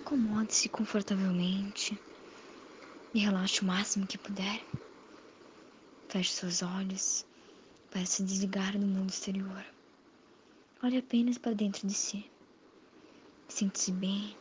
[0.00, 1.96] Acomode-se confortavelmente
[3.12, 4.64] e relaxe o máximo que puder.
[6.08, 7.26] Feche seus olhos
[7.90, 9.64] para se desligar do mundo exterior.
[10.82, 12.24] Olhe apenas para dentro de si.
[13.46, 14.34] Sinta-se bem,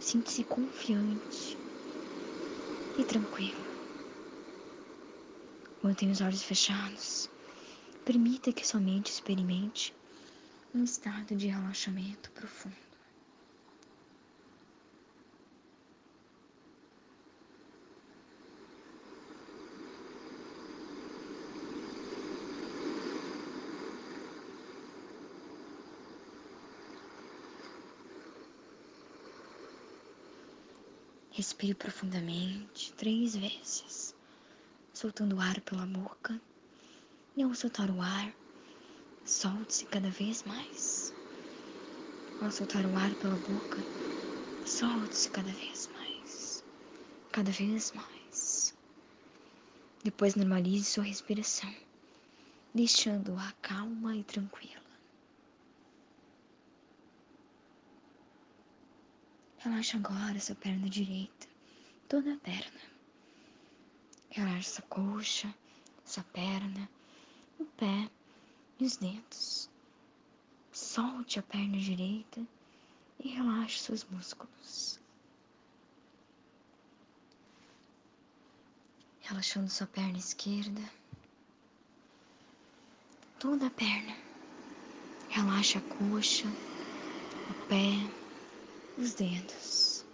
[0.00, 1.56] sinta-se confiante
[2.98, 3.64] e tranquilo.
[5.80, 7.30] Mantenha os olhos fechados.
[8.04, 9.94] Permita que sua mente experimente
[10.74, 12.89] um estado de relaxamento profundo.
[31.40, 34.14] Respire profundamente três vezes,
[34.92, 36.38] soltando o ar pela boca.
[37.34, 38.34] E ao soltar o ar,
[39.24, 41.14] solte-se cada vez mais.
[42.42, 43.82] Ao soltar o ar pela boca,
[44.66, 46.62] solte-se cada vez mais.
[47.32, 48.74] Cada vez mais.
[50.04, 51.74] Depois normalize sua respiração,
[52.74, 54.79] deixando-a calma e tranquila.
[59.62, 61.46] Relaxa agora sua perna direita,
[62.08, 62.80] toda a perna.
[64.30, 65.54] Relaxa sua coxa,
[66.02, 66.88] sua perna,
[67.58, 68.10] o pé
[68.78, 69.68] e os dedos.
[70.72, 72.40] Solte a perna direita
[73.22, 74.98] e relaxe seus músculos.
[79.20, 80.90] Relaxando sua perna esquerda,
[83.38, 84.16] toda a perna.
[85.28, 88.19] Relaxa a coxa, o pé,
[89.00, 90.04] os dedos.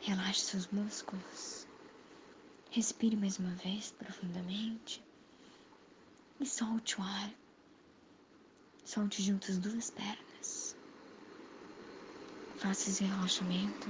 [0.00, 1.66] Relaxe seus músculos.
[2.70, 5.02] Respire mais uma vez profundamente
[6.38, 7.32] e solte o ar.
[8.84, 10.76] Solte junto as duas pernas.
[12.58, 13.88] Faça esse relaxamento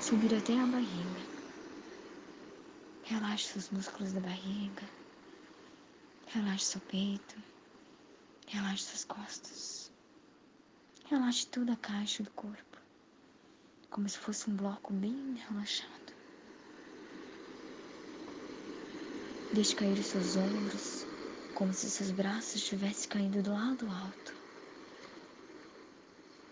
[0.00, 1.36] subir até a barriga.
[3.04, 4.82] Relaxe seus músculos da barriga.
[6.26, 7.36] Relaxe seu peito.
[8.48, 9.85] Relaxe suas costas.
[11.08, 12.78] Relaxe toda a caixa do corpo,
[13.90, 16.12] como se fosse um bloco bem relaxado.
[19.52, 21.06] Deixe cair os seus ombros,
[21.54, 24.34] como se seus braços estivessem caindo do lado alto.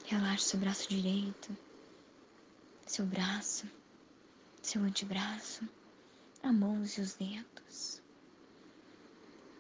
[0.05, 1.57] Relaxe seu braço direito,
[2.87, 3.69] seu braço,
[4.63, 5.69] seu antebraço,
[6.45, 8.01] a mão e os dedos.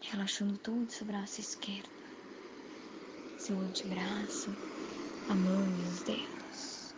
[0.03, 1.94] Relaxando todo o seu braço esquerdo,
[3.44, 4.49] seu antebraço,
[5.28, 6.94] a mão e os dedos.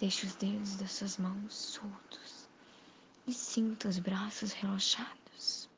[0.00, 2.48] Deixe os dedos das suas mãos soltos
[3.26, 5.68] e sinta os braços relaxados.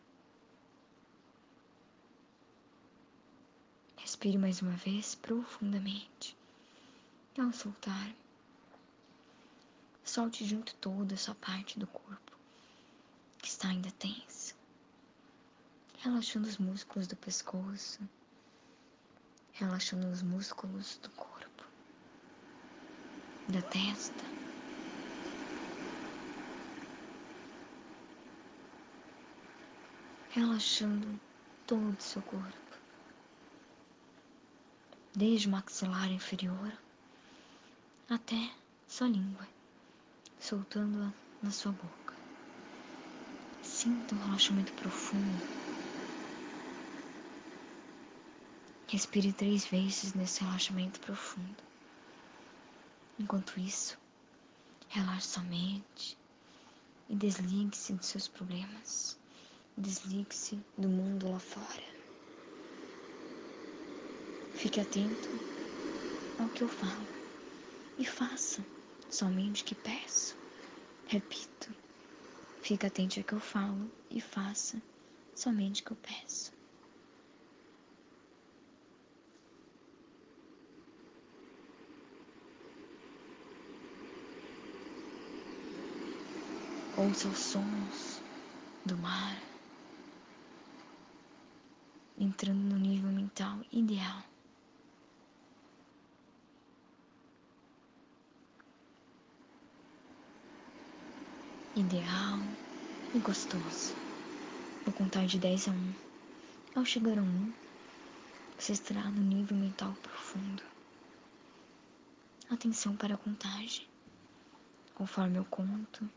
[3.97, 6.37] Respire mais uma vez profundamente.
[7.37, 8.15] E ao soltar,
[10.05, 12.39] solte junto toda a sua parte do corpo
[13.43, 14.55] que está ainda tensa,
[15.99, 17.99] relaxando os músculos do pescoço
[19.59, 21.65] relaxando os músculos do corpo,
[23.49, 24.25] da testa.
[30.31, 31.21] Relaxando
[31.67, 32.79] todo o seu corpo,
[35.17, 36.73] desde o maxilar inferior
[38.09, 38.53] até
[38.87, 39.47] sua língua,
[40.39, 42.15] soltando-a na sua boca.
[43.61, 45.68] Sinta um relaxamento profundo
[48.91, 51.63] Respire três vezes nesse relaxamento profundo.
[53.19, 53.99] Enquanto isso,
[54.89, 56.17] relaxe sua mente
[57.07, 59.19] e desligue-se dos seus problemas.
[59.77, 61.83] Desligue-se do mundo lá fora.
[64.55, 65.29] Fique atento
[66.39, 67.07] ao que eu falo
[67.99, 68.65] e faça
[69.11, 70.35] somente o que peço.
[71.09, 71.75] Repito,
[72.63, 74.81] fique atento ao que eu falo e faça
[75.35, 76.58] somente o que eu peço.
[86.99, 88.21] Ouça os sons
[88.85, 89.41] do mar
[92.19, 94.25] entrando no nível mental ideal.
[101.77, 102.41] Ideal
[103.15, 103.95] e gostoso.
[104.85, 105.95] Vou contar de 10 a 1.
[106.75, 107.53] Ao chegar a 1,
[108.59, 110.65] você estará no nível mental profundo.
[112.51, 113.87] Atenção para a contagem.
[114.97, 116.11] Conforme eu conto,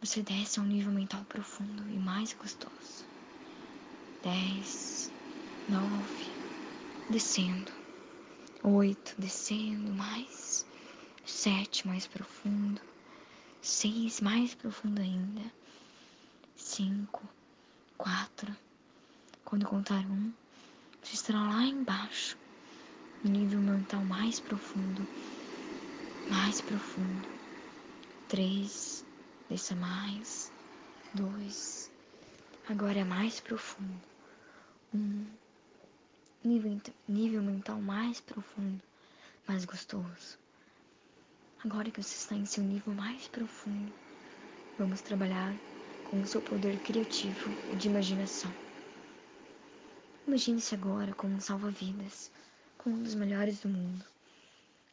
[0.00, 3.06] você desce a um nível mental profundo e mais gostoso.
[4.22, 5.12] Dez,
[5.68, 6.26] nove,
[7.08, 7.72] descendo.
[8.62, 10.66] Oito, descendo mais.
[11.24, 12.80] Sete, mais profundo.
[13.62, 15.42] Seis, mais profundo ainda.
[16.56, 17.22] Cinco,
[17.96, 18.54] quatro.
[19.44, 20.32] Quando contar um,
[21.02, 22.36] você estará lá embaixo,
[23.22, 25.06] no nível mental mais profundo.
[26.28, 27.28] Mais profundo.
[28.26, 29.04] Três,
[29.48, 30.52] desça mais.
[31.14, 31.90] Dois.
[32.68, 34.00] Agora é mais profundo.
[34.92, 35.26] Um
[36.44, 38.82] nível, nível mental mais profundo,
[39.46, 40.38] mais gostoso.
[41.64, 43.92] Agora que você está em seu nível mais profundo,
[44.78, 45.54] vamos trabalhar
[46.10, 48.52] com o seu poder criativo e de imaginação.
[50.26, 52.30] Imagine-se agora como um salva-vidas,
[52.78, 54.04] como um dos melhores do mundo,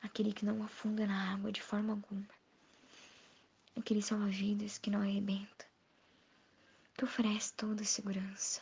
[0.01, 2.25] aquele que não afunda na água de forma alguma,
[3.75, 5.65] aquele salva-vidas que não arrebenta,
[6.95, 8.61] que oferece toda segurança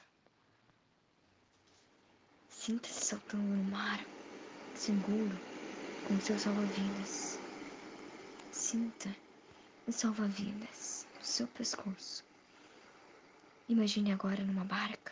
[2.62, 4.06] Sinta-se saltando no mar,
[4.76, 5.36] seguro,
[6.08, 7.40] com seu salva-vidas.
[8.52, 9.16] Sinta
[9.88, 12.24] o salva-vidas no seu pescoço.
[13.68, 15.12] Imagine agora numa barca,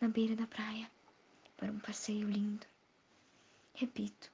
[0.00, 0.90] na beira da praia,
[1.56, 2.66] para um passeio lindo.
[3.72, 4.32] Repito,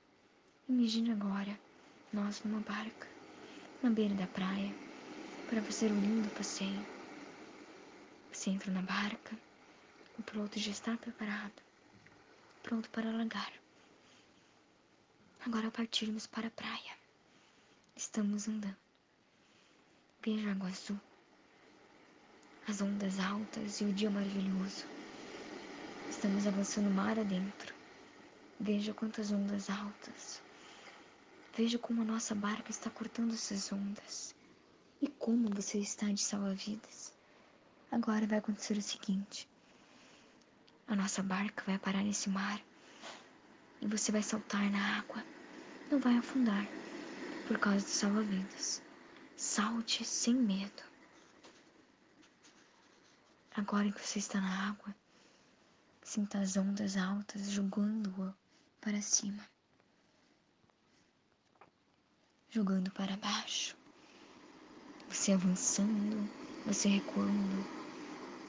[0.70, 1.60] imagine agora
[2.14, 3.06] nós numa barca,
[3.82, 4.74] na beira da praia,
[5.48, 6.86] para fazer um lindo passeio.
[8.32, 9.36] Você entra na barca,
[10.18, 11.70] o piloto já está preparado
[12.62, 13.52] pronto para largar.
[15.44, 16.96] Agora partirmos para a praia.
[17.96, 18.76] Estamos andando.
[20.22, 21.00] Veja a água azul,
[22.68, 24.84] as ondas altas e o dia maravilhoso.
[26.10, 27.74] Estamos avançando mar adentro.
[28.58, 30.42] Veja quantas ondas altas.
[31.62, 34.34] Veja como a nossa barca está cortando essas ondas.
[34.98, 37.12] E como você está de salva-vidas.
[37.92, 39.46] Agora vai acontecer o seguinte:
[40.88, 42.58] a nossa barca vai parar nesse mar
[43.78, 45.22] e você vai saltar na água.
[45.90, 46.66] Não vai afundar
[47.46, 48.82] por causa do salva-vidas.
[49.36, 50.82] Salte sem medo.
[53.54, 54.96] Agora que você está na água,
[56.02, 58.34] sinta as ondas altas jogando-o
[58.80, 59.46] para cima,
[62.50, 63.76] jogando para baixo.
[65.08, 66.28] Você avançando,
[66.66, 67.64] você recuando,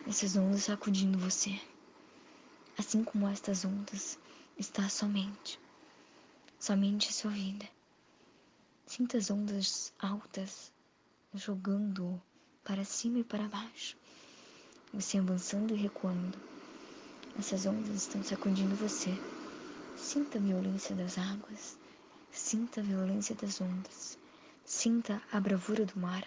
[0.07, 1.59] essas ondas sacudindo você.
[2.77, 4.17] Assim como estas ondas,
[4.57, 5.59] está somente,
[6.59, 7.69] somente a sua vida.
[8.87, 10.73] Sinta as ondas altas
[11.35, 12.19] jogando
[12.63, 13.95] para cima e para baixo,
[14.91, 16.37] você avançando e recuando.
[17.37, 19.11] Essas ondas estão sacudindo você.
[19.95, 21.77] Sinta a violência das águas,
[22.31, 24.17] sinta a violência das ondas,
[24.63, 26.25] sinta a bravura do mar,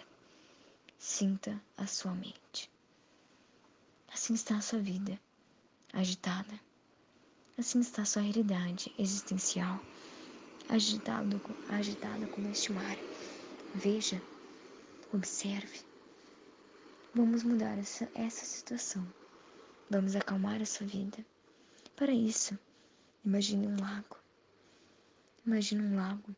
[0.97, 2.69] sinta a sua mente.
[4.13, 5.19] Assim está a sua vida
[5.91, 6.59] agitada.
[7.57, 9.79] Assim está sua realidade existencial,
[10.69, 12.97] agitado, agitada como este mar.
[13.73, 14.21] Veja,
[15.13, 15.79] observe.
[17.13, 19.05] Vamos mudar essa, essa situação.
[19.89, 21.25] Vamos acalmar a sua vida.
[21.95, 22.57] Para isso,
[23.23, 24.24] imagine um lago.
[25.45, 26.35] Imagine um lago.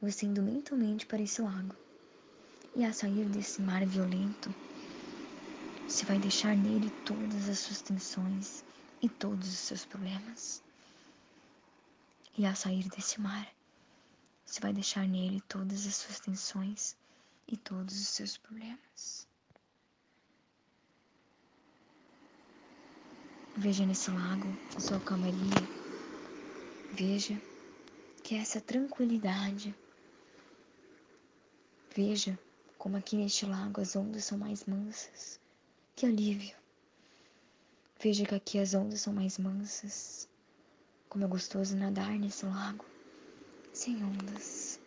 [0.00, 1.76] Você indo mentalmente para esse lago.
[2.74, 4.48] E a sair desse mar violento,
[5.86, 8.64] você vai deixar nele todas as suas tensões
[9.02, 10.62] e todos os seus problemas.
[12.38, 13.46] E ao sair desse mar,
[14.46, 16.96] você vai deixar nele todas as suas tensões
[17.46, 19.28] e todos os seus problemas.
[23.54, 25.68] Veja nesse lago a sua calmaria.
[26.92, 27.49] Veja
[28.22, 29.74] que essa tranquilidade.
[31.94, 32.38] Veja
[32.78, 35.40] como aqui neste lago as ondas são mais mansas
[36.00, 36.56] que alívio!
[38.02, 40.26] Veja que aqui as ondas são mais mansas.
[41.10, 42.86] Como é gostoso nadar nesse lago,
[43.70, 44.80] sem ondas.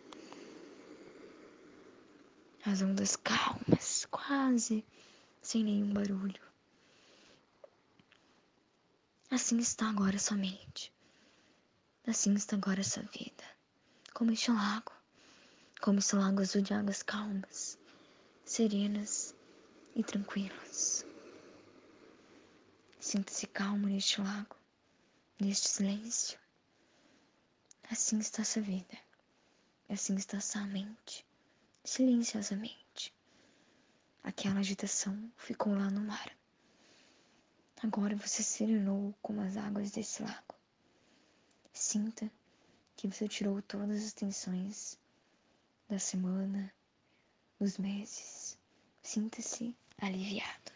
[2.66, 4.84] As ondas calmas, quase
[5.40, 6.42] sem nenhum barulho.
[9.30, 10.92] Assim está agora sua mente.
[12.06, 13.44] Assim está agora sua vida.
[14.12, 14.92] Como este lago.
[15.80, 17.78] Como esse lago azul de águas calmas,
[18.44, 19.34] serenas
[19.94, 21.06] e tranquilos.
[23.00, 24.56] Sinta-se calmo neste lago,
[25.40, 26.38] neste silêncio.
[27.90, 28.98] Assim está sua vida,
[29.88, 31.26] assim está sua mente,
[31.84, 33.14] silenciosamente.
[34.22, 36.36] Aquela agitação ficou lá no mar.
[37.82, 40.53] Agora você serenou como as águas desse lago.
[41.76, 42.30] Sinta
[42.96, 44.96] que você tirou todas as tensões
[45.88, 46.72] da semana,
[47.58, 48.56] dos meses.
[49.02, 50.73] Sinta-se aliviado.